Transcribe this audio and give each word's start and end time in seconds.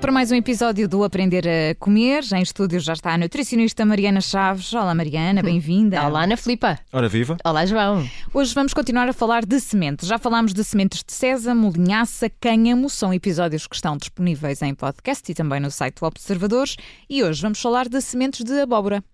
para 0.00 0.10
mais 0.10 0.32
um 0.32 0.34
episódio 0.34 0.88
do 0.88 1.04
Aprender 1.04 1.46
a 1.46 1.74
Comer. 1.74 2.22
Em 2.32 2.40
estúdio 2.40 2.80
já 2.80 2.94
está 2.94 3.12
a 3.12 3.18
nutricionista 3.18 3.84
Mariana 3.84 4.22
Chaves. 4.22 4.72
Olá, 4.72 4.94
Mariana, 4.94 5.42
bem-vinda. 5.42 6.02
Olá, 6.06 6.24
Ana 6.24 6.38
Filipa. 6.38 6.78
Ora 6.90 7.06
viva. 7.06 7.36
Olá, 7.44 7.66
João. 7.66 8.08
Hoje 8.32 8.54
vamos 8.54 8.72
continuar 8.72 9.08
a 9.08 9.12
falar 9.12 9.44
de 9.44 9.60
sementes. 9.60 10.08
Já 10.08 10.18
falámos 10.18 10.54
de 10.54 10.64
sementes 10.64 11.04
de 11.04 11.12
sésamo, 11.12 11.70
linhaça, 11.70 12.30
cânhamo. 12.40 12.88
São 12.88 13.12
episódios 13.12 13.66
que 13.66 13.74
estão 13.74 13.98
disponíveis 13.98 14.62
em 14.62 14.74
podcast 14.74 15.30
e 15.30 15.34
também 15.34 15.60
no 15.60 15.70
site 15.70 16.00
do 16.00 16.06
Observadores. 16.06 16.76
E 17.08 17.22
hoje 17.22 17.42
vamos 17.42 17.60
falar 17.60 17.86
de 17.86 18.00
sementes 18.00 18.42
de 18.42 18.58
abóbora. 18.58 19.04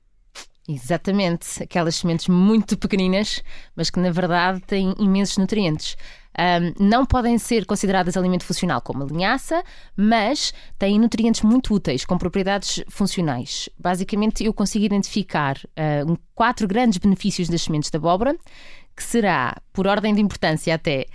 Exatamente, 0.69 1.63
aquelas 1.63 1.95
sementes 1.95 2.27
muito 2.27 2.77
pequeninas, 2.77 3.41
mas 3.77 3.89
que 3.89 4.01
na 4.01 4.11
verdade 4.11 4.61
têm 4.61 4.95
imensos 4.99 5.39
nutrientes. 5.39 5.97
Um, 6.39 6.85
não 6.85 7.07
podem 7.07 7.39
ser 7.39 7.65
consideradas 7.65 8.17
alimento 8.17 8.45
funcional 8.45 8.81
como 8.83 9.05
a 9.05 9.07
linhaça, 9.07 9.63
mas 9.97 10.53
têm 10.79 10.99
nutrientes 10.99 11.43
muito 11.43 11.73
úteis, 11.73 12.05
com 12.05 12.19
propriedades 12.19 12.83
funcionais. 12.89 13.69
Basicamente, 13.79 14.45
eu 14.45 14.53
consigo 14.53 14.85
identificar 14.85 15.57
uh, 15.57 16.19
quatro 16.35 16.67
grandes 16.67 16.99
benefícios 16.99 17.49
das 17.49 17.63
sementes 17.63 17.91
de 17.91 17.97
abóbora, 17.97 18.37
que 18.95 19.03
será, 19.03 19.57
por 19.73 19.87
ordem 19.87 20.15
de 20.15 20.21
importância 20.21 20.75
até, 20.75 21.07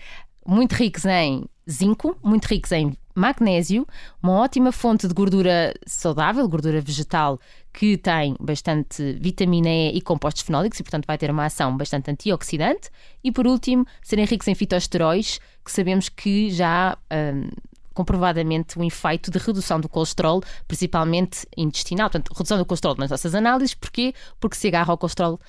muito 0.46 0.74
ricos 0.74 1.05
em 1.05 1.46
zinco, 1.70 2.18
muito 2.24 2.46
ricos 2.46 2.72
em 2.72 2.96
magnésio, 3.16 3.88
uma 4.22 4.34
ótima 4.34 4.72
fonte 4.72 5.08
de 5.08 5.14
gordura 5.14 5.74
saudável, 5.86 6.48
gordura 6.48 6.82
vegetal, 6.82 7.40
que 7.74 7.98
tem 7.98 8.36
bastante 8.40 9.14
vitamina 9.20 9.70
E 9.70 9.98
e 9.98 10.02
compostos 10.02 10.44
fenólicos 10.44 10.80
e, 10.80 10.84
portanto, 10.84 11.06
vai 11.06 11.18
ter 11.18 11.32
uma 11.32 11.46
ação 11.46 11.76
bastante 11.76 12.12
antioxidante. 12.12 12.90
E, 13.24 13.32
por 13.32 13.48
último, 13.48 13.85
serem 14.02 14.26
ricos 14.26 14.48
em 14.48 14.55
fitosteróis, 14.55 15.40
que 15.63 15.72
sabemos 15.72 16.10
que 16.10 16.50
já. 16.50 16.98
Hum, 17.12 17.50
comprovadamente 17.94 18.80
um 18.80 18.84
efeito 18.84 19.30
de 19.30 19.38
redução 19.38 19.80
do 19.80 19.90
colesterol, 19.90 20.41
principalmente 20.68 21.46
intestinal. 21.57 22.10
Portanto, 22.10 22.34
redução 22.34 22.57
do 22.57 22.66
colesterol 22.66 22.96
nas 22.98 23.12
nossas 23.12 23.35
análises, 23.35 23.76
porquê? 23.76 24.13
Porque 24.40 24.55
se 24.55 24.68
agarra 24.68 24.91
ao 24.91 24.98
colesterol 24.98 25.34
uh, 25.34 25.40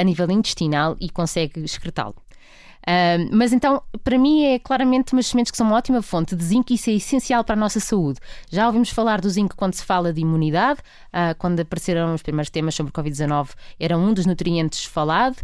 a 0.00 0.02
nível 0.02 0.30
intestinal 0.30 0.96
e 0.98 1.10
consegue 1.10 1.60
excretá-lo. 1.62 2.16
Uh, 2.82 3.28
mas 3.30 3.52
então, 3.52 3.82
para 4.02 4.18
mim, 4.18 4.44
é 4.44 4.58
claramente 4.58 5.12
umas 5.12 5.26
sementes 5.26 5.50
que 5.50 5.56
são 5.56 5.66
uma 5.66 5.76
ótima 5.76 6.02
fonte 6.02 6.34
de 6.34 6.44
zinco 6.44 6.72
e 6.72 6.74
isso 6.74 6.90
é 6.90 6.94
essencial 6.94 7.44
para 7.44 7.54
a 7.54 7.58
nossa 7.58 7.78
saúde. 7.78 8.18
Já 8.50 8.66
ouvimos 8.66 8.90
falar 8.90 9.20
do 9.20 9.30
zinco 9.30 9.56
quando 9.56 9.74
se 9.74 9.84
fala 9.84 10.12
de 10.12 10.20
imunidade, 10.20 10.80
uh, 11.08 11.34
quando 11.38 11.60
apareceram 11.60 12.12
os 12.14 12.22
primeiros 12.22 12.50
temas 12.50 12.74
sobre 12.74 12.90
o 12.90 12.92
Covid-19, 12.92 13.50
era 13.78 13.96
um 13.96 14.12
dos 14.12 14.26
nutrientes 14.26 14.84
falado 14.84 15.36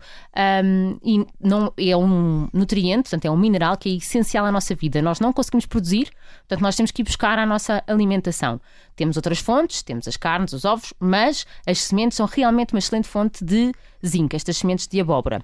um, 0.64 0.98
e 1.04 1.24
não, 1.40 1.72
é 1.76 1.96
um 1.96 2.48
nutriente, 2.52 3.02
portanto, 3.02 3.24
é 3.26 3.30
um 3.30 3.36
mineral 3.36 3.76
que 3.76 3.88
é 3.88 3.92
essencial 3.92 4.44
à 4.44 4.50
nossa 4.50 4.74
vida. 4.74 5.00
Nós 5.00 5.20
não 5.20 5.32
conseguimos 5.32 5.66
produzir, 5.66 6.10
portanto, 6.40 6.60
nós 6.60 6.74
temos 6.74 6.90
que 6.90 7.02
ir 7.02 7.04
buscar 7.04 7.38
a 7.38 7.46
nossa 7.46 7.82
alimentação. 7.86 8.60
Temos 8.96 9.16
outras 9.16 9.38
fontes, 9.38 9.82
temos 9.82 10.08
as 10.08 10.16
carnes, 10.16 10.52
os 10.52 10.64
ovos, 10.64 10.92
mas 10.98 11.46
as 11.64 11.78
sementes 11.82 12.16
são 12.16 12.26
realmente 12.26 12.74
uma 12.74 12.80
excelente 12.80 13.06
fonte 13.06 13.44
de 13.44 13.72
zinco, 14.04 14.34
estas 14.34 14.56
sementes 14.56 14.88
de 14.88 15.00
abóbora. 15.00 15.40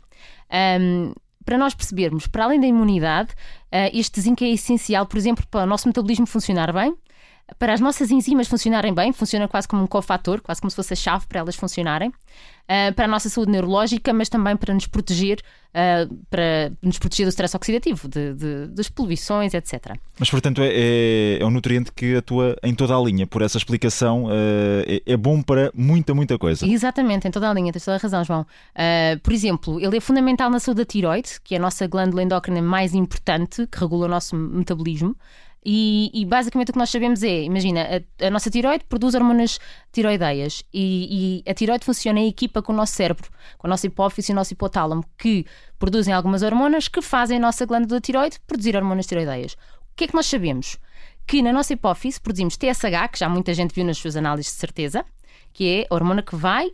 Um, 0.81 1.13
para 1.45 1.59
nós 1.59 1.75
percebermos, 1.75 2.27
para 2.27 2.45
além 2.45 2.61
da 2.61 2.67
imunidade, 2.67 3.33
uh, 3.33 3.91
este 3.93 4.21
zinco 4.21 4.45
é 4.45 4.49
essencial, 4.49 5.07
por 5.07 5.17
exemplo, 5.19 5.47
para 5.51 5.65
o 5.65 5.67
nosso 5.67 5.87
metabolismo 5.87 6.27
funcionar 6.27 6.73
bem, 6.73 6.95
para 7.59 7.75
as 7.75 7.81
nossas 7.81 8.11
enzimas 8.11 8.49
funcionarem 8.49 8.93
bem, 8.95 9.13
funciona 9.13 9.47
quase 9.47 9.69
como 9.69 9.83
um 9.83 9.87
cofator, 9.87 10.41
quase 10.41 10.61
como 10.61 10.71
se 10.71 10.77
fosse 10.77 10.95
a 10.95 10.97
chave 10.97 11.27
para 11.27 11.41
elas 11.41 11.55
funcionarem, 11.55 12.09
uh, 12.09 12.95
para 12.95 13.05
a 13.05 13.09
nossa 13.09 13.29
saúde 13.29 13.53
neurológica, 13.53 14.13
mas 14.15 14.31
também 14.31 14.57
para 14.57 14.73
nos 14.73 14.87
proteger, 14.87 15.41
uh, 15.71 16.15
para 16.31 16.73
nos 16.81 16.99
proteger 16.99 17.27
do 17.27 17.29
stress 17.29 17.55
oxidativo, 17.55 18.09
de, 18.09 18.33
de, 18.33 18.67
das 18.69 18.89
poluições, 18.89 19.53
etc. 19.53 19.95
Mas, 20.19 20.31
portanto, 20.31 20.63
é, 20.63 20.69
é, 20.69 21.39
é, 21.41 21.45
um 21.45 21.51
nutriente 21.51 21.93
que 21.93 22.17
atua 22.17 22.57
em 22.63 22.75
toda 22.75 22.97
a 22.97 23.01
linha. 23.01 23.27
Por 23.27 23.43
essa 23.43 23.59
explicação, 23.59 24.25
uh, 24.25 24.31
é, 24.87 25.03
é, 25.05 25.17
bom 25.17 25.43
para 25.43 25.71
muita, 25.75 26.15
muita 26.15 26.39
coisa. 26.39 26.67
Exatamente, 26.67 27.29
em 27.29 27.31
toda 27.31 27.51
a 27.51 27.53
linha, 27.53 27.73
tens 27.73 27.85
toda 27.85 27.99
a 27.99 28.01
razão, 28.01 28.25
João. 28.25 28.47
por 29.23 29.33
exemplo, 29.33 29.79
ele 29.81 29.99
é 29.99 30.01
fundamental 30.01 30.49
na 30.49 30.59
saúde 30.59 30.79
da 30.79 30.85
tiroide, 30.87 31.33
que 31.45 31.55
é 31.55 31.59
a 31.59 31.61
nossa 31.61 31.87
glândula 31.87 32.23
endócrina 32.23 32.63
mais 32.63 32.95
importante, 32.95 33.67
que 33.67 33.79
regula 33.79 34.07
o 34.07 34.09
nosso 34.09 34.35
metabolismo. 34.35 35.15
E, 35.65 36.11
e, 36.13 36.27
basicamente 36.27 36.69
o 36.69 36.73
que 36.75 36.79
nós 36.79 36.91
sabemos 36.91 37.23
é, 37.23 37.43
imagina, 37.43 37.89
a, 38.21 38.27
a 38.27 38.31
nossa 38.31 38.51
tiroide 38.51 38.85
produz 38.85 39.15
hormonas 39.15 39.59
tiroideias 39.91 40.63
e, 40.73 41.43
e, 41.47 41.51
a 41.51 41.55
tiroide 41.55 41.87
funciona 41.87 42.21
em 42.21 42.29
equipa 42.29 42.61
com 42.61 42.73
o 42.73 42.77
nosso 42.77 42.93
cérebro, 42.93 43.31
com 43.57 43.67
a 43.67 43.71
nossa 43.71 43.87
hipófise 43.87 44.31
e 44.31 44.35
o 44.35 44.37
nosso 44.37 44.53
hipotálamo, 44.53 45.03
que 45.17 45.47
produzem 45.79 46.13
algumas 46.13 46.43
hormonas 46.43 46.87
que 46.87 47.01
fazem 47.01 47.39
a 47.39 47.41
nossa 47.41 47.65
glândula 47.65 47.99
tiroide 47.99 48.39
produzir 48.47 48.77
hormonas 48.77 49.07
tiroideias. 49.07 49.55
O 49.55 49.97
que 49.97 50.05
é 50.05 50.07
que 50.07 50.15
nós 50.15 50.27
sabemos? 50.27 50.77
Que 51.27 51.41
na 51.41 51.51
nossa 51.51 51.73
hipófise 51.73 52.21
produzimos 52.21 52.59
TSH, 52.59 53.09
que 53.11 53.19
já 53.21 53.29
muita 53.29 53.55
gente 53.55 53.75
viu 53.75 53.87
nas 53.87 53.97
suas 53.97 54.17
análises 54.17 54.53
de 54.53 54.59
certeza, 54.59 55.03
que 55.55 55.67
é 55.67 55.87
a 55.89 55.95
hormona 55.95 56.21
que 56.21 56.37
vai 56.37 56.73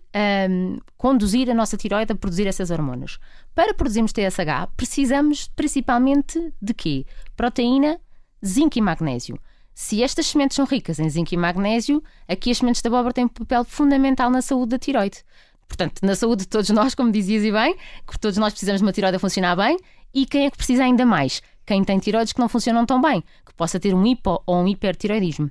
um, 0.50 0.78
conduzir 0.96 1.48
a 1.48 1.54
nossa 1.54 1.76
tiroide 1.76 2.12
a 2.12 2.16
produzir 2.16 2.48
essas 2.48 2.70
hormonas. 2.70 3.18
Para 3.54 3.74
produzirmos 3.74 4.10
TSH, 4.12 4.72
precisamos 4.76 5.48
principalmente 5.54 6.52
de 6.60 6.74
quê? 6.74 7.06
Proteína 7.36 8.00
zinco 8.44 8.78
e 8.78 8.80
magnésio. 8.80 9.38
Se 9.74 10.02
estas 10.02 10.26
sementes 10.26 10.56
são 10.56 10.64
ricas 10.64 10.98
em 10.98 11.08
zinco 11.08 11.32
e 11.32 11.36
magnésio, 11.36 12.02
aqui 12.28 12.50
as 12.50 12.58
sementes 12.58 12.82
de 12.82 12.88
abóbora 12.88 13.14
têm 13.14 13.24
um 13.24 13.28
papel 13.28 13.64
fundamental 13.64 14.30
na 14.30 14.42
saúde 14.42 14.70
da 14.70 14.78
tiroide. 14.78 15.24
Portanto, 15.66 16.00
na 16.02 16.14
saúde 16.16 16.42
de 16.42 16.48
todos 16.48 16.68
nós, 16.70 16.94
como 16.94 17.12
dizias 17.12 17.44
e 17.44 17.52
bem, 17.52 17.76
que 18.06 18.18
todos 18.18 18.36
nós 18.36 18.52
precisamos 18.52 18.80
de 18.80 18.84
uma 18.84 18.92
tiroide 18.92 19.16
a 19.16 19.20
funcionar 19.20 19.56
bem, 19.56 19.78
e 20.12 20.26
quem 20.26 20.46
é 20.46 20.50
que 20.50 20.56
precisa 20.56 20.84
ainda 20.84 21.06
mais? 21.06 21.40
Quem 21.64 21.84
tem 21.84 21.98
tiroides 21.98 22.32
que 22.32 22.40
não 22.40 22.48
funcionam 22.48 22.84
tão 22.84 23.00
bem, 23.00 23.22
que 23.46 23.54
possa 23.54 23.78
ter 23.78 23.94
um 23.94 24.04
hipo 24.04 24.42
ou 24.44 24.56
um 24.56 24.66
hipertiroidismo. 24.66 25.50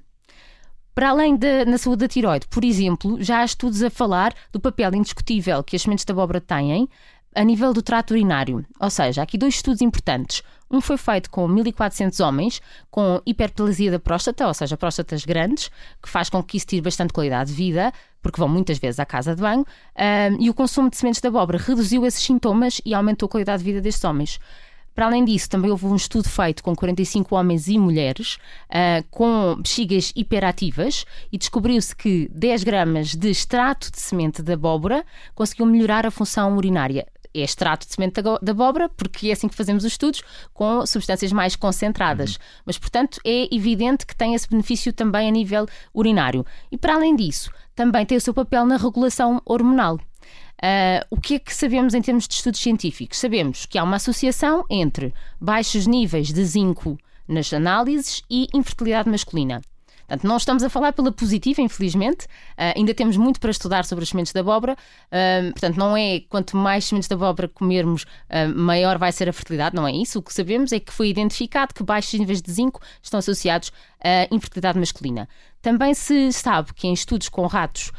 Para 0.94 1.12
além 1.12 1.38
da 1.38 1.64
na 1.64 1.78
saúde 1.78 2.02
da 2.02 2.08
tiroide, 2.10 2.46
por 2.50 2.66
exemplo, 2.66 3.24
já 3.24 3.40
há 3.40 3.46
estudos 3.46 3.82
a 3.82 3.90
falar 3.90 4.34
do 4.52 4.60
papel 4.60 4.94
indiscutível 4.96 5.64
que 5.64 5.78
as 5.78 5.82
sementes 5.82 6.04
de 6.04 6.12
abóbora 6.12 6.42
têm 6.42 6.90
a 7.36 7.44
nível 7.44 7.74
do 7.74 7.82
trato 7.82 8.12
urinário. 8.12 8.66
Ou 8.80 8.90
seja, 8.90 9.22
há 9.22 9.24
aqui 9.24 9.38
dois 9.38 9.56
estudos 9.56 9.82
importantes. 9.82 10.44
Um 10.72 10.82
foi 10.82 10.98
feito 10.98 11.32
com 11.32 11.48
1.400 11.48 12.24
homens 12.26 12.62
com 12.92 13.22
hiperplasia 13.26 13.92
da 13.92 14.00
próstata, 14.00 14.48
ou 14.48 14.54
seja, 14.54 14.78
próstatas 14.78 15.26
grandes, 15.26 15.72
que 16.02 16.08
faz 16.08 16.30
com 16.30 16.44
que 16.44 16.58
isso 16.58 16.68
tire 16.68 16.82
bastante 16.82 17.12
qualidade 17.12 17.50
de 17.50 17.56
vida, 17.56 17.92
porque 18.22 18.40
vão 18.40 18.48
muitas 18.48 18.78
vezes 18.78 19.00
à 19.00 19.06
casa 19.06 19.36
de 19.36 19.42
banho, 19.42 19.66
um, 19.66 20.38
e 20.40 20.50
o 20.50 20.54
consumo 20.54 20.90
de 20.90 20.98
sementes 20.98 21.22
de 21.22 21.28
abóbora 21.28 21.58
reduziu 21.58 22.06
esses 22.06 22.22
sintomas 22.22 22.82
e 22.86 22.94
aumentou 22.94 23.26
a 23.26 23.30
qualidade 23.30 23.64
de 23.64 23.70
vida 23.70 23.82
destes 23.82 24.04
homens. 24.04 24.40
Para 24.94 25.06
além 25.06 25.24
disso, 25.24 25.50
também 25.50 25.72
houve 25.72 25.86
um 25.86 25.96
estudo 25.96 26.28
feito 26.28 26.62
com 26.62 26.76
45 26.76 27.34
homens 27.36 27.68
e 27.68 27.80
mulheres 27.80 28.38
uh, 28.70 29.04
com 29.10 29.56
bexigas 29.56 30.12
hiperativas 30.16 31.06
e 31.32 31.38
descobriu-se 31.38 31.96
que 31.96 32.30
10 32.34 32.64
gramas 32.64 33.16
de 33.16 33.30
extrato 33.30 33.92
de 33.92 34.00
semente 34.00 34.44
de 34.44 34.52
abóbora 34.52 35.06
conseguiu 35.34 35.66
melhorar 35.66 36.06
a 36.06 36.12
função 36.12 36.58
urinária 36.58 37.08
é 37.34 37.42
extrato 37.42 37.88
de 37.88 37.94
semente 37.94 38.22
de 38.22 38.52
abóbora, 38.52 38.90
porque 38.90 39.30
é 39.30 39.32
assim 39.32 39.48
que 39.48 39.56
fazemos 39.56 39.84
os 39.84 39.92
estudos, 39.92 40.24
com 40.54 40.86
substâncias 40.86 41.32
mais 41.32 41.56
concentradas. 41.56 42.36
Uhum. 42.36 42.42
Mas, 42.66 42.78
portanto, 42.78 43.20
é 43.26 43.54
evidente 43.54 44.06
que 44.06 44.16
tem 44.16 44.34
esse 44.34 44.50
benefício 44.50 44.92
também 44.92 45.28
a 45.28 45.32
nível 45.32 45.66
urinário. 45.94 46.46
E, 46.72 46.78
para 46.78 46.96
além 46.96 47.16
disso, 47.16 47.52
também 47.76 48.06
tem 48.06 48.18
o 48.18 48.22
seu 48.22 48.34
papel 48.34 48.66
na 48.66 48.78
regulação 48.78 49.42
hormonal. 49.46 49.96
Uh, 50.62 51.06
o 51.10 51.22
que 51.22 51.36
é 51.36 51.40
que 51.40 51.56
sabemos 51.56 51.94
em 51.94 52.02
termos 52.02 52.28
de 52.28 52.34
estudos 52.34 52.60
científicos? 52.60 53.18
Sabemos 53.18 53.66
que 53.66 53.78
há 53.78 53.84
uma 53.84 53.96
associação 53.96 54.66
entre 54.70 55.14
baixos 55.40 55.88
níveis 55.88 56.34
de 56.34 56.44
zinco 56.44 56.98
nas 57.26 57.54
análises 57.54 58.22
e 58.30 58.48
infertilidade 58.54 59.10
masculina. 59.10 59.62
Portanto, 60.10 60.28
não 60.28 60.38
estamos 60.38 60.64
a 60.64 60.70
falar 60.70 60.92
pela 60.92 61.12
positiva, 61.12 61.62
infelizmente. 61.62 62.26
Uh, 62.26 62.74
ainda 62.76 62.96
temos 62.96 63.16
muito 63.16 63.40
para 63.40 63.52
estudar 63.52 63.86
sobre 63.86 64.02
as 64.02 64.10
sementes 64.10 64.34
de 64.34 64.40
abóbora. 64.40 64.74
Uh, 64.74 65.52
portanto, 65.52 65.78
não 65.78 65.96
é 65.96 66.22
quanto 66.22 66.58
mais 66.58 66.86
sementes 66.86 67.08
de 67.08 67.14
abóbora 67.14 67.48
comermos, 67.48 68.04
uh, 68.04 68.58
maior 68.58 68.98
vai 68.98 69.12
ser 69.12 69.30
a 69.30 69.34
fertilidade. 69.34 69.76
Não 69.76 69.88
é 69.88 69.92
isso. 69.92 70.18
O 70.18 70.24
que 70.24 70.34
sabemos 70.34 70.72
é 70.72 70.80
que 70.80 70.92
foi 70.92 71.10
identificado 71.10 71.76
que 71.76 71.84
baixos 71.84 72.20
níveis 72.20 72.42
de 72.42 72.52
zinco 72.52 72.82
estão 73.04 73.20
associados 73.20 73.72
à 74.04 74.28
infertilidade 74.34 74.80
masculina. 74.80 75.30
Também 75.62 75.94
se 75.94 76.34
sabe 76.34 76.74
que 76.74 76.88
em 76.88 76.94
estudos 76.94 77.30
com 77.30 77.46
ratos 77.46 77.92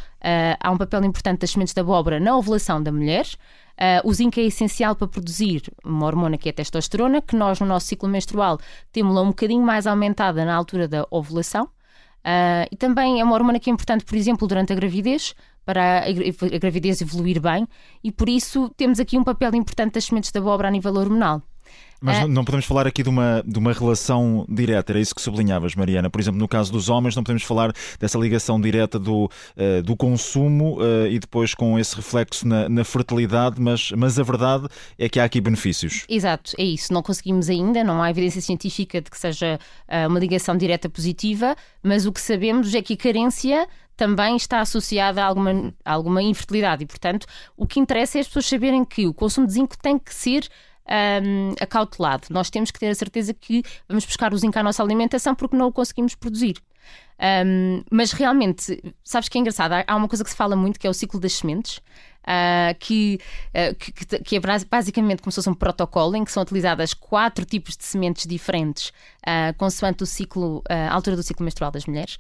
há 0.58 0.70
um 0.70 0.78
papel 0.78 1.04
importante 1.04 1.40
das 1.40 1.50
sementes 1.50 1.74
de 1.74 1.80
abóbora 1.80 2.18
na 2.18 2.36
ovulação 2.36 2.82
da 2.82 2.90
mulher. 2.90 3.26
Uh, 3.80 4.08
o 4.08 4.12
zinco 4.12 4.40
é 4.40 4.42
essencial 4.42 4.96
para 4.96 5.06
produzir 5.06 5.62
uma 5.84 6.06
hormona 6.06 6.36
que 6.36 6.48
é 6.48 6.52
a 6.52 6.54
testosterona, 6.54 7.22
que 7.22 7.36
nós 7.36 7.60
no 7.60 7.66
nosso 7.66 7.86
ciclo 7.86 8.08
menstrual 8.08 8.58
temos-la 8.92 9.22
um 9.22 9.28
bocadinho 9.28 9.62
mais 9.62 9.86
aumentada 9.86 10.44
na 10.44 10.54
altura 10.54 10.88
da 10.88 11.06
ovulação. 11.10 11.68
Uh, 12.20 12.68
e 12.70 12.76
também 12.76 13.20
é 13.20 13.24
uma 13.24 13.34
hormona 13.34 13.58
que 13.58 13.70
é 13.70 13.72
importante, 13.72 14.04
por 14.04 14.16
exemplo, 14.16 14.46
durante 14.46 14.72
a 14.72 14.76
gravidez, 14.76 15.34
para 15.64 16.04
a, 16.04 16.58
gravidez 16.58 17.00
evoluir 17.00 17.40
bem, 17.40 17.66
e 18.02 18.12
por 18.12 18.28
isso 18.28 18.70
temos 18.76 19.00
aqui 19.00 19.16
um 19.18 19.24
papel 19.24 19.54
importante 19.54 19.94
das 19.94 20.04
sementes 20.04 20.30
de 20.30 20.38
abóbora 20.38 20.68
a 20.68 20.70
nível 20.70 20.94
hormonal. 20.94 21.42
Mas 22.00 22.18
Ah. 22.18 22.26
não- 22.26 22.44
podemos 22.44 22.64
falar 22.64 22.86
aqui 22.86 23.02
de 23.02 23.08
uma, 23.08 23.42
de 23.46 23.58
uma 23.58 23.72
relação 23.72 24.46
direta, 24.48 24.92
era 24.92 25.00
isso 25.00 25.14
que 25.14 25.20
sublinhavas, 25.20 25.74
Mariana. 25.74 26.08
Por 26.08 26.20
exemplo, 26.20 26.38
no 26.40 26.48
caso 26.48 26.72
dos 26.72 26.88
homens, 26.88 27.14
não 27.14 27.22
podemos 27.22 27.42
falar 27.42 27.72
dessa 27.98 28.18
ligação 28.18 28.60
direta 28.60 28.98
do, 28.98 29.30
eh, 29.56 29.82
do 29.82 29.94
consumo 29.96 30.78
eh, 30.80 31.10
e 31.12 31.18
depois 31.18 31.54
com 31.54 31.78
esse 31.78 31.94
reflexo 31.94 32.46
na, 32.48 32.68
na 32.68 32.84
fertilidade, 32.84 33.60
mas, 33.60 33.90
mas 33.92 34.18
a 34.18 34.22
verdade 34.22 34.66
é 34.98 35.08
que 35.08 35.20
há 35.20 35.24
aqui 35.24 35.40
benefícios. 35.40 36.04
Exato, 36.08 36.52
é 36.58 36.64
isso. 36.64 36.92
Não 36.92 37.02
conseguimos 37.02 37.48
ainda, 37.50 37.84
não 37.84 38.02
há 38.02 38.10
evidência 38.10 38.40
científica 38.40 39.00
de 39.00 39.10
que 39.10 39.18
seja 39.18 39.58
ah, 39.86 40.06
uma 40.08 40.18
ligação 40.18 40.56
direta 40.56 40.88
positiva, 40.88 41.54
mas 41.82 42.06
o 42.06 42.12
que 42.12 42.20
sabemos 42.20 42.74
é 42.74 42.80
que 42.80 42.94
a 42.94 42.96
carência 42.96 43.68
também 43.96 44.34
está 44.36 44.60
associada 44.62 45.22
a 45.22 45.26
alguma, 45.26 45.74
a 45.84 45.92
alguma 45.92 46.22
infertilidade 46.22 46.82
e, 46.84 46.86
portanto, 46.86 47.26
o 47.54 47.66
que 47.66 47.78
interessa 47.78 48.16
é 48.16 48.22
as 48.22 48.26
pessoas 48.28 48.46
saberem 48.46 48.82
que 48.82 49.06
o 49.06 49.12
consumo 49.12 49.46
de 49.46 49.52
zinco 49.52 49.76
tem 49.76 49.98
que 49.98 50.14
ser 50.14 50.48
ahm, 50.90 51.54
acautelado. 51.60 52.26
Nós 52.30 52.50
temos 52.50 52.70
que 52.70 52.78
ter 52.80 52.88
a 52.88 52.94
certeza 52.94 53.32
que 53.32 53.62
vamos 53.88 54.04
buscar 54.04 54.34
o 54.34 54.38
zinco 54.38 54.58
à 54.58 54.62
nossa 54.62 54.82
alimentação 54.82 55.34
porque 55.34 55.56
não 55.56 55.68
o 55.68 55.72
conseguimos 55.72 56.14
produzir. 56.14 56.56
Ahm, 57.18 57.82
mas 57.90 58.12
realmente, 58.12 58.82
sabes 59.04 59.28
que 59.28 59.36
é 59.38 59.40
engraçado? 59.40 59.72
Há- 59.86 59.96
uma 59.96 60.08
coisa 60.08 60.24
que 60.24 60.30
se 60.30 60.36
fala 60.36 60.56
muito 60.56 60.78
que 60.80 60.86
é 60.86 60.90
o 60.90 60.94
ciclo 60.94 61.20
das 61.20 61.34
sementes. 61.34 61.80
ah, 62.26 62.74
que, 62.78 63.18
ah, 63.54 63.74
que, 63.74 63.92
que- 64.22 64.36
é 64.36 64.40
basicamente 64.70 65.22
como 65.22 65.32
se 65.32 65.36
fosse 65.36 65.48
um 65.48 65.54
protocolo 65.54 66.14
em 66.16 66.22
que 66.24 66.30
são 66.30 66.42
utilizadas 66.42 66.92
quatro 66.92 67.46
tipos 67.46 67.76
de 67.78 67.84
sementes 67.84 68.26
diferentes 68.26 68.92
ah, 69.26 69.54
consoante 69.56 70.02
o 70.02 70.06
ciclo, 70.06 70.62
a 70.68 70.92
altura 70.92 71.16
do 71.16 71.22
ciclo 71.22 71.44
menstrual 71.44 71.70
das 71.70 71.86
mulheres. 71.86 72.18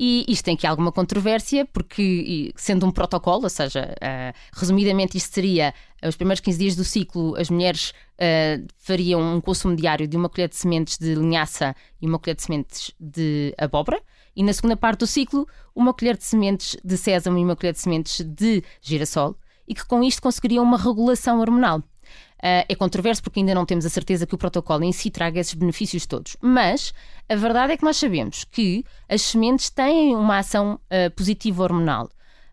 E 0.00 0.24
isto 0.28 0.44
tem 0.44 0.54
aqui 0.54 0.64
alguma 0.64 0.92
controvérsia, 0.92 1.66
porque 1.66 2.52
sendo 2.54 2.86
um 2.86 2.92
protocolo, 2.92 3.42
ou 3.44 3.50
seja, 3.50 3.96
ah, 4.00 4.32
resumidamente 4.52 5.18
isto 5.18 5.34
seria 5.34 5.74
os 6.06 6.14
primeiros 6.14 6.40
15 6.40 6.58
dias 6.58 6.76
do 6.76 6.84
ciclo, 6.84 7.34
as 7.36 7.50
mulheres 7.50 7.92
ah, 8.16 8.62
fariam 8.78 9.20
um 9.20 9.40
consumo 9.40 9.74
diário 9.74 10.06
de 10.06 10.16
uma 10.16 10.28
colher 10.28 10.48
de 10.48 10.54
sementes 10.54 10.98
de 10.98 11.16
linhaça 11.16 11.74
e 12.00 12.06
uma 12.06 12.16
colher 12.16 12.36
de 12.36 12.42
sementes 12.42 12.92
de 13.00 13.52
abóbora, 13.58 14.00
e 14.36 14.42
na 14.44 14.52
segunda 14.52 14.76
parte 14.76 15.00
do 15.00 15.06
ciclo, 15.06 15.48
uma 15.74 15.92
colher 15.92 16.16
de 16.16 16.24
sementes 16.24 16.76
de 16.84 16.96
sésamo 16.96 17.36
e 17.36 17.42
uma 17.42 17.56
colher 17.56 17.72
de 17.72 17.80
sementes 17.80 18.24
de 18.24 18.62
girassol, 18.80 19.34
e 19.66 19.74
que 19.74 19.84
com 19.84 20.00
isto 20.04 20.22
conseguiriam 20.22 20.62
uma 20.62 20.78
regulação 20.78 21.40
hormonal. 21.40 21.82
Ah, 22.42 22.64
é 22.68 22.74
controverso 22.74 23.22
porque 23.22 23.40
ainda 23.40 23.54
não 23.54 23.66
temos 23.66 23.84
a 23.84 23.88
certeza 23.90 24.26
que 24.26 24.34
o 24.34 24.38
protocolo 24.38 24.84
em 24.84 24.92
si 24.92 25.10
traga 25.10 25.40
esses 25.40 25.54
benefícios 25.54 26.06
todos. 26.06 26.36
Mas 26.40 26.92
a 27.28 27.34
verdade 27.34 27.72
é 27.72 27.76
que 27.76 27.84
nós 27.84 27.96
sabemos 27.96 28.44
que 28.44 28.84
as 29.08 29.22
sementes 29.22 29.70
têm 29.70 30.14
uma 30.14 30.38
ação 30.38 30.78
ah, 30.90 31.10
positiva 31.16 31.62
hormonal. 31.64 32.08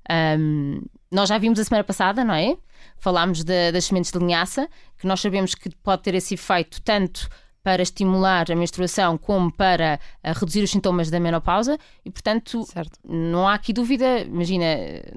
Ahm, 0.09 0.81
nós 1.11 1.29
já 1.29 1.37
vimos 1.37 1.59
a 1.59 1.63
semana 1.63 1.83
passada, 1.83 2.23
não 2.23 2.33
é? 2.33 2.57
Falámos 2.97 3.43
da- 3.43 3.71
das 3.71 3.85
sementes 3.85 4.11
de 4.11 4.19
linhaça, 4.19 4.67
que 4.97 5.07
nós 5.07 5.21
sabemos 5.21 5.55
que 5.55 5.69
pode 5.77 6.01
ter 6.03 6.13
esse 6.15 6.33
efeito 6.33 6.81
tanto 6.81 7.27
para 7.63 7.81
estimular 7.81 8.51
a 8.51 8.55
menstruação 8.55 9.17
como 9.17 9.51
para 9.51 9.99
ah, 10.23 10.31
reduzir 10.33 10.61
os 10.63 10.69
sintomas 10.69 11.09
da 11.09 11.19
menopausa 11.19 11.77
e, 12.03 12.11
portanto, 12.11 12.63
Certo. 12.65 12.99
não 13.03 13.47
há 13.47 13.55
aqui 13.55 13.73
dúvida. 13.73 14.19
Imagina, 14.19 14.65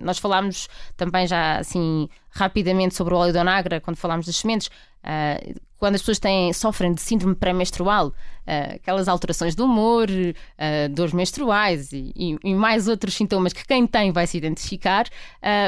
nós 0.01 0.19
falámos 0.19 0.67
também 0.97 1.27
já 1.27 1.59
assim 1.59 2.09
rapidamente 2.31 2.95
sobre 2.95 3.15
o 3.15 3.17
óleo 3.17 3.33
de 3.33 3.39
onagra 3.39 3.81
quando 3.81 3.97
falámos 3.97 4.27
das 4.27 4.37
sementes. 4.37 4.71
ah, 5.03 5.39
quando 5.79 5.95
as 5.95 6.01
pessoas 6.03 6.19
têm, 6.19 6.53
sofrem 6.53 6.93
de 6.93 7.01
síndrome 7.01 7.37
pré-menstrual, 7.37 8.13
ah, 8.45 8.75
aquelas 8.75 9.07
alterações 9.07 9.55
do 9.55 9.65
humor, 9.65 10.09
ah, 10.59 10.89
dores 10.91 11.13
menstruais 11.13 11.93
e, 11.93 12.13
e- 12.17 12.37
e 12.43 12.53
mais 12.55 12.89
outros 12.89 13.15
sintomas 13.15 13.53
que 13.53 13.65
quem 13.65 13.87
tem 13.87 14.11
vai 14.11 14.27
se 14.27 14.37
identificar, 14.37 15.07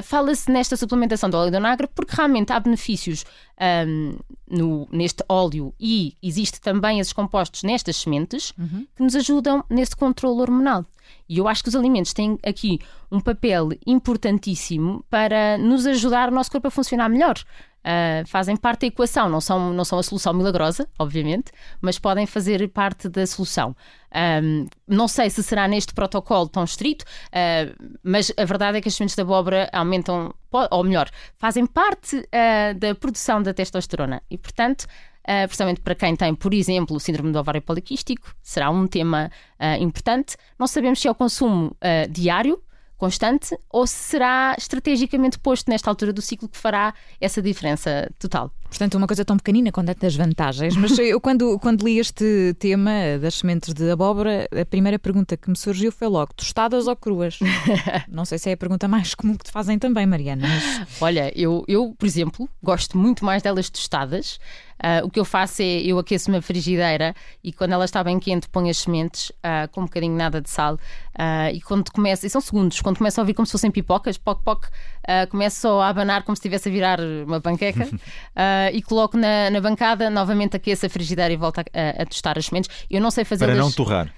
fala-se 0.03 0.51
nesta 0.51 0.77
suplementação 0.77 1.31
do 1.31 1.37
óleo 1.37 1.51
de 1.53 1.57
onagra 1.57 1.87
porque 1.95 2.15
realmente 2.17 2.53
há 2.53 2.59
benefícios 2.59 3.25
ahm, 3.59 4.17
no- 4.51 4.89
neste 4.91 5.23
óleo 5.29 5.73
e 5.79 6.17
existe 6.21 6.61
também 6.61 6.99
esses 6.99 7.13
compostos 7.13 7.63
nestas 7.63 7.97
sementes 7.97 8.53
que 8.97 9.03
nos 9.03 9.15
ajudam 9.15 9.65
nesse 9.71 9.95
controle 9.95 10.41
hormonal. 10.41 10.85
E 11.29 11.39
eu 11.39 11.49
acho 11.49 11.63
que 11.63 11.69
os 11.69 11.77
alimentos 11.77 12.13
têm 12.13 12.39
aqui 12.45 12.79
um 13.11 13.21
papel 13.21 13.71
importantíssimo 13.87 15.05
para 15.09 15.59
nos 15.59 15.87
ajudar 15.87 16.29
o 16.29 16.35
nosso 16.35 16.51
corpo 16.51 16.69
a 16.69 16.71
funcionar 16.71 17.09
melhor. 17.09 17.37
Ah, 17.83 18.23
fazem 18.27 18.57
parte 18.57 18.83
da 18.83 18.87
equação, 18.89 19.29
não 19.29 19.41
são, 19.41 19.73
não 19.73 19.85
são 19.85 19.99
a 19.99 20.03
solução 20.03 20.35
milagrosa, 20.35 20.87
obviamente, 20.99 21.51
mas 21.81 21.99
podem 21.99 22.27
fazer 22.27 22.69
parte 22.69 23.09
da 23.09 23.27
solução. 23.27 23.75
Ahm, 24.13 24.67
não 24.87 25.09
sei 25.09 25.31
se 25.31 25.43
será 25.43 25.67
neste 25.67 25.95
protocolo 25.95 26.49
tão 26.49 26.65
estrito, 26.65 27.05
ah, 27.33 27.73
mas 28.03 28.33
a 28.37 28.45
verdade 28.45 28.79
é 28.79 28.81
que 28.81 28.89
as 28.89 28.95
sementes 28.95 29.17
de 29.17 29.23
abóbora 29.23 29.69
aumentam, 29.73 30.35
ou 30.71 30.85
melhor, 30.85 31.09
fazem 31.39 31.65
parte 31.67 32.29
ah, 32.33 32.75
da 32.75 32.95
produção 32.95 33.43
da 33.43 33.55
testosterona 33.55 34.23
e, 34.31 34.37
portanto, 34.37 34.87
Uh, 35.21 35.47
precisamente 35.47 35.81
para 35.81 35.95
quem 35.95 36.17
tem, 36.17 36.35
por 36.35 36.53
exemplo, 36.55 36.97
o 36.97 37.01
síndrome 37.01 37.31
do 37.31 37.39
ovário 37.39 37.61
poliquístico, 37.61 38.35
será 38.43 38.71
um 38.71 38.87
tema 38.87 39.31
uh, 39.61 39.83
importante. 39.83 40.37
Não 40.59 40.67
sabemos 40.67 41.01
se 41.01 41.09
é 41.09 41.11
o 41.11 41.15
consumo 41.15 41.67
uh, 41.67 42.11
diário, 42.11 42.61
constante, 43.01 43.59
ou 43.71 43.87
se 43.87 43.95
será 43.95 44.55
estrategicamente 44.59 45.39
posto 45.39 45.71
nesta 45.71 45.89
altura 45.89 46.13
do 46.13 46.21
ciclo 46.21 46.47
que 46.47 46.59
fará 46.59 46.93
essa 47.19 47.41
diferença 47.41 48.11
total. 48.19 48.53
Portanto, 48.69 48.95
uma 48.95 49.07
coisa 49.07 49.25
tão 49.25 49.37
pequenina 49.39 49.73
com 49.73 49.83
tantas 49.83 50.15
vantagens. 50.15 50.77
Mas 50.77 50.97
eu, 50.99 51.19
quando, 51.19 51.59
quando 51.59 51.83
li 51.83 51.99
este 51.99 52.55
tema 52.59 52.91
das 53.21 53.37
sementes 53.37 53.73
de 53.73 53.91
abóbora, 53.91 54.47
a 54.53 54.65
primeira 54.65 54.99
pergunta 54.99 55.37
que 55.37 55.49
me 55.49 55.57
surgiu 55.57 55.91
foi 55.91 56.07
logo: 56.07 56.35
tostadas 56.35 56.87
ou 56.87 56.95
cruas? 56.95 57.39
Não 58.07 58.27
sei 58.27 58.39
se 58.39 58.51
é 58.51 58.53
a 58.53 58.57
pergunta 58.57 58.87
mais 58.87 59.15
comum 59.15 59.35
que 59.35 59.45
te 59.45 59.51
fazem 59.51 59.79
também, 59.79 60.07
Mariana. 60.07 60.47
Mas... 60.47 61.03
Olha, 61.03 61.33
eu, 61.35 61.65
eu, 61.67 61.95
por 61.99 62.07
exemplo, 62.07 62.49
gosto 62.63 62.99
muito 62.99 63.25
mais 63.25 63.43
delas 63.43 63.71
tostadas. 63.71 64.39
Ah, 64.83 65.03
o 65.05 65.11
que 65.11 65.21
eu 65.21 65.25
faço 65.25 65.63
é 65.63 65.65
eu 65.83 65.99
aqueço 65.99 66.31
uma 66.31 66.41
frigideira 66.41 67.15
e 67.45 67.53
quando 67.53 67.73
ela 67.73 67.85
está 67.85 68.03
bem 68.03 68.19
quente 68.19 68.49
ponho 68.49 68.71
as 68.71 68.79
sementes 68.79 69.31
ah, 69.43 69.69
com 69.71 69.83
um 69.83 69.85
bocadinho 69.85 70.17
nada 70.17 70.41
de 70.41 70.49
sal. 70.49 70.79
Ah, 71.17 71.51
e 71.53 71.61
quando 71.61 71.91
começa, 71.93 72.27
e 72.27 72.31
são 72.31 72.41
segundos, 72.41 72.81
quando 72.81 72.99
começa 72.99 73.21
a 73.21 73.23
ouvir 73.23 73.35
como 73.35 73.45
se 73.47 73.53
fossem 73.53 73.71
pipocas, 73.71 74.17
poc 74.17 74.43
poc, 74.43 74.67
ah, 75.07 75.27
começo 75.27 75.69
a 75.69 75.89
abanar 75.89 76.23
como 76.23 76.35
se 76.35 76.41
estivesse 76.41 76.69
a 76.69 76.73
virar 76.73 76.99
uma 77.01 77.41
panqueca. 77.41 77.87
E 78.73 78.81
coloco 78.83 79.17
na, 79.17 79.51
na 79.51 79.61
bancada, 79.61 80.09
novamente 80.09 80.57
aqueço 80.57 80.87
a 80.87 80.89
frigideira 80.89 81.33
e 81.33 81.37
volto 81.37 81.59
a, 81.59 81.63
a- 81.75 82.03
a 82.03 82.07
tostar 82.07 82.39
as 82.39 82.47
sementes. 82.47 82.71
Eu 82.91 83.01
não 83.01 83.11
sei 83.11 83.25
fazer 83.25 83.45
Para 83.47 83.55
não 83.55 83.71
torrar, 83.71 84.13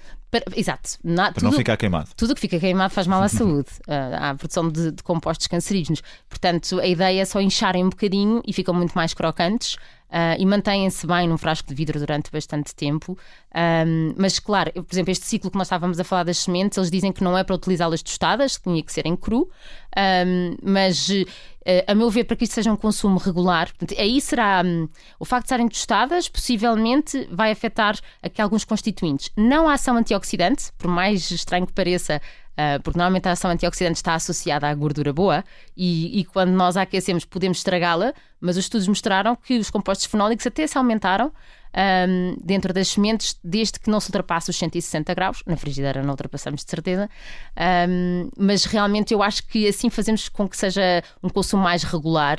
Exato, 0.56 0.90
Na- 1.05 1.31
para 1.32 1.43
não 1.43 1.50
tudo- 1.50 1.58
ficar 1.58 1.76
queimado. 1.76 2.08
tudo 2.17 2.31
o 2.31 2.34
que 2.34 2.40
fica 2.40 2.58
queimado 2.58 2.93
faz 2.94 3.06
mal 3.06 3.23
à 3.23 3.29
saúde, 3.29 3.69
ah, 3.87 4.31
à 4.31 4.34
produção 4.34 4.69
de, 4.70 4.90
de 4.93 5.02
compostos 5.02 5.46
cancerígenos. 5.46 6.02
Portanto, 6.29 6.81
a 6.81 6.87
ideia 6.87 7.20
é 7.20 7.25
só 7.25 7.40
incharem 7.40 7.84
um 7.84 7.90
bocadinho 7.90 8.43
e 8.46 8.52
ficam 8.52 8.73
muito 8.75 8.93
mais 8.94 9.12
crocantes. 9.12 9.76
ah, 10.14 10.37
e 10.38 10.44
mantêm-se 10.44 11.06
bem 11.06 11.26
num 11.29 11.38
frasco 11.38 11.67
de 11.69 11.75
vidro 11.75 11.99
durante 11.99 12.31
bastante 12.31 12.75
tempo. 12.75 13.17
Ahm, 13.55 14.14
mas, 14.19 14.38
claro, 14.38 14.70
eu, 14.75 14.82
por 14.84 14.94
exemplo, 14.94 15.11
este 15.11 15.25
ciclo 15.26 15.50
que 15.50 15.56
nós 15.56 15.67
estávamos 15.67 15.99
a 15.99 16.05
falar 16.05 16.25
das 16.25 16.38
sementes, 16.38 16.76
eles 16.78 16.90
dizem 16.90 17.12
que 17.12 17.23
não 17.25 17.37
é 17.37 17.43
para 17.44 17.55
utilizá-las 17.55 18.02
tostadas, 18.02 18.56
que 18.58 18.64
tinha 18.64 18.82
que 18.82 18.93
ser 18.93 19.06
em 19.06 19.17
cru. 19.17 19.50
Ahm, 19.97 20.56
mas, 20.62 21.11
eh, 21.65 21.85
a 21.87 21.94
meu 21.94 22.11
ver, 22.11 22.25
para 22.25 22.37
que 22.37 22.44
isto 22.44 22.55
seja 22.55 22.73
um 22.73 22.76
consumo 22.76 23.19
regular, 23.19 23.69
portanto, 23.69 23.95
aí 23.99 24.21
será 24.21 24.62
hum, 24.64 24.88
o 25.19 25.25
facto 25.25 25.45
de 25.45 25.49
serem 25.50 25.69
tostadas, 25.69 26.28
possivelmente 26.28 27.28
vai 27.31 27.50
afetar 27.50 27.99
aqui 28.23 28.40
alguns 28.40 28.64
constituintes. 28.64 29.31
Não 29.37 29.69
a 29.69 29.75
ação 29.75 29.97
antioxidante, 29.97 30.73
por 30.78 30.88
mais 30.88 31.31
estranho 31.31 31.66
que 31.66 31.73
pareça, 31.73 32.21
ah, 32.57 32.78
porque 32.83 32.99
normalmente 32.99 33.28
a 33.28 33.33
ação 33.33 33.50
antioxidante 33.50 33.97
está 33.97 34.14
associada 34.14 34.69
à 34.69 34.75
gordura 34.75 35.12
boa 35.12 35.43
e, 35.76 36.21
e 36.21 36.25
quando 36.25 36.50
nós 36.50 36.76
a 36.76 36.83
aquecemos 36.83 37.25
podemos 37.25 37.59
estragá-la, 37.59 38.12
mas 38.40 38.57
os 38.57 38.64
estudos 38.64 38.87
mostraram 38.87 39.35
que 39.37 39.59
os 39.59 39.71
compostos 39.71 40.07
fenólicos 40.07 40.47
até 40.47 40.66
se 40.66 40.76
aumentaram 40.76 41.33
ahm, 41.75 42.37
dentro 42.43 42.73
das 42.73 42.88
sementes, 42.88 43.38
desde 43.43 43.79
que 43.79 43.91
não 43.91 44.00
se 44.00 44.09
ultrapasse 44.09 44.50
os 44.50 44.57
160 44.57 45.14
graus. 45.14 45.43
Na 45.47 45.57
frigideira 45.57 46.02
não 46.02 46.11
ultrapassamos 46.11 46.64
de 46.64 46.71
certeza, 46.71 47.09
Ahm, 47.57 48.31
mas 48.37 48.64
realmente 48.64 49.12
eu 49.14 49.23
acho 49.23 49.47
que 49.47 49.67
assim 49.69 49.91
fazemos 49.91 50.29
com 50.29 50.49
que 50.49 50.57
seja 50.57 51.02
um 51.23 51.29
consumo 51.29 51.62
mais 51.62 51.83
regular. 51.83 52.38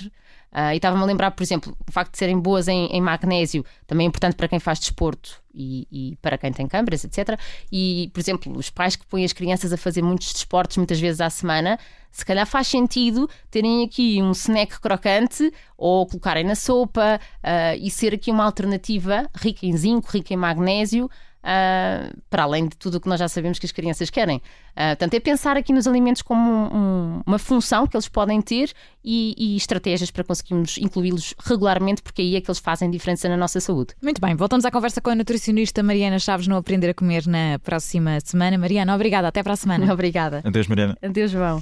Ah, 0.55 0.73
e 0.73 0.77
estava-me 0.77 1.01
a 1.01 1.05
lembrar, 1.05 1.31
por 1.31 1.41
exemplo, 1.41 1.75
o 1.87 1.91
facto 1.91 2.11
de 2.11 2.17
serem 2.19 2.39
boas 2.39 2.67
em, 2.67 2.85
em 2.87 3.01
magnésio 3.01 3.65
também 3.87 4.05
é 4.05 4.07
importante 4.07 4.35
para 4.35 4.47
quem 4.47 4.59
faz 4.59 4.79
desporto 4.79 5.41
e, 5.51 5.87
e 5.91 6.15
para 6.21 6.37
quem 6.37 6.53
tem 6.53 6.67
câmaras, 6.67 7.03
etc. 7.03 7.39
E, 7.71 8.11
por 8.13 8.19
exemplo, 8.19 8.55
os 8.55 8.69
pais 8.69 8.95
que 8.95 9.03
põem 9.07 9.25
as 9.25 9.33
crianças 9.33 9.73
a 9.73 9.77
fazer 9.77 10.03
muitos 10.03 10.31
desportos 10.31 10.77
muitas 10.77 10.99
vezes 10.99 11.21
à 11.21 11.29
semana, 11.31 11.79
se 12.13 12.23
calhar 12.25 12.45
faz 12.47 12.67
sentido 12.67 13.27
terem 13.51 13.83
aqui 13.83 14.21
um 14.21 14.31
snack 14.31 14.79
crocante 14.79 15.51
ou 15.77 16.05
colocarem 16.07 16.45
na 16.45 16.55
sopa 16.55 17.19
ah, 17.43 17.75
e 17.75 17.89
ser 17.91 18.13
aqui 18.13 18.31
uma 18.31 18.45
alternativa 18.45 19.29
rica 19.35 19.65
em 19.65 19.75
zinco, 19.75 20.09
rica 20.11 20.33
em 20.33 20.37
magnésio. 20.37 21.09
ah, 21.45 22.09
para 22.29 22.43
além 22.43 22.69
de 22.69 22.77
tudo 22.77 22.95
o 22.95 23.01
que 23.01 23.09
nós 23.09 23.19
já 23.19 23.27
sabemos 23.27 23.59
que 23.59 23.65
as 23.65 23.71
crianças 23.73 24.09
querem. 24.09 24.41
Ah, 24.75 24.89
portanto, 24.95 25.13
é 25.15 25.19
pensar 25.19 25.57
aqui 25.57 25.73
nos 25.73 25.85
alimentos 25.85 26.21
como 26.21 26.39
um- 26.39 26.77
um- 26.77 27.21
uma 27.27 27.37
função 27.37 27.85
que 27.85 27.97
eles 27.97 28.07
podem 28.07 28.41
ter 28.41 28.71
e, 29.03 29.35
e 29.37 29.57
estratégias 29.57 30.09
para 30.09 30.23
conseguirmos 30.23 30.77
incluí-los 30.77 31.33
regularmente, 31.45 32.01
porque 32.01 32.21
aí 32.21 32.37
é 32.37 32.41
que 32.41 32.49
eles 32.49 32.59
fazem 32.59 32.89
diferença 32.89 33.27
na 33.27 33.35
nossa 33.35 33.59
saúde. 33.59 33.93
Muito 34.01 34.21
bem, 34.21 34.35
voltamos 34.37 34.63
à 34.63 34.71
conversa 34.71 35.01
com 35.01 35.09
a 35.09 35.15
nutricionista 35.15 35.83
Mariana 35.83 36.17
Chaves 36.17 36.47
no 36.47 36.55
Aprender 36.55 36.91
a 36.91 36.93
Comer 36.93 37.27
na 37.27 37.59
próxima 37.59 38.19
semana. 38.23 38.57
Mariana, 38.57 38.95
obrigada. 38.95 39.27
Até 39.27 39.43
para 39.43 39.51
a 39.51 39.57
semana. 39.57 39.83
Obrigada. 39.93 40.41
Adeus, 40.45 40.67
Mariana. 40.67 40.97
Adeus, 41.03 41.29
João. 41.29 41.61